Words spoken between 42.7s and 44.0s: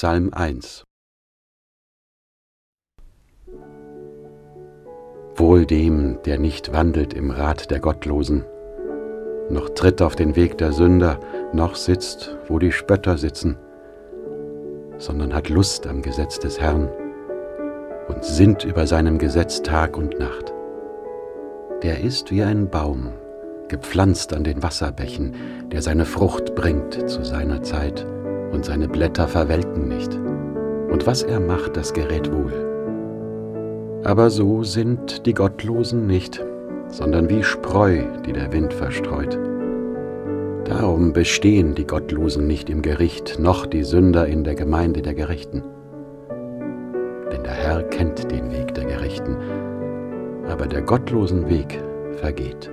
im Gericht, noch die